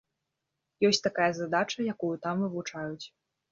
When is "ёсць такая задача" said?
0.89-1.87